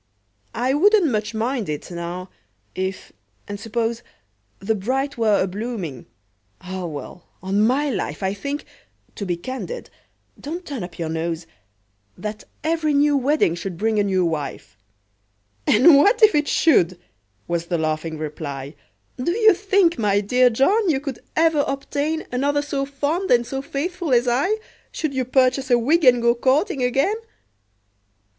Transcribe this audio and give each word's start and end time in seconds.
"I 0.55 0.73
wouldn't 0.73 1.11
much 1.11 1.35
mind 1.35 1.69
it, 1.69 1.91
now—if—and 1.91 3.59
suppose— 3.59 4.01
The 4.57 4.73
bride 4.73 5.15
were 5.15 5.39
a 5.39 5.45
blooming—Ah! 5.45 6.87
well—on 6.87 7.61
my 7.67 7.91
life, 7.91 8.23
I 8.23 8.33
think—to 8.33 9.25
be 9.27 9.37
candid—(don't 9.37 10.65
turn 10.65 10.83
up 10.83 10.97
your 10.97 11.09
nose!) 11.09 11.45
That 12.17 12.45
every 12.63 12.95
new 12.95 13.15
wedding 13.15 13.53
should 13.53 13.77
bring 13.77 13.99
a 13.99 14.03
new 14.03 14.25
wife!" 14.25 14.75
"And 15.67 15.95
what 15.97 16.23
if 16.23 16.33
it 16.33 16.47
should?" 16.47 16.97
was 17.47 17.67
the 17.67 17.77
laughing 17.77 18.17
reply; 18.17 18.73
"Do 19.23 19.31
you 19.31 19.53
think, 19.53 19.99
my 19.99 20.19
dear 20.19 20.49
John, 20.49 20.89
you 20.89 20.99
could 20.99 21.19
ever 21.35 21.63
obtain 21.67 22.25
Another 22.31 22.63
so 22.63 22.87
fond 22.87 23.29
and 23.29 23.45
so 23.45 23.61
faithful 23.61 24.13
as 24.13 24.27
I, 24.27 24.57
Should 24.91 25.13
you 25.13 25.25
purchase 25.25 25.69
a 25.69 25.77
wig, 25.77 26.03
and 26.05 26.23
go 26.23 26.33
courting 26.33 26.81
again?" 26.81 27.17